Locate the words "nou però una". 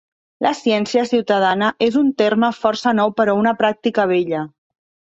3.03-3.57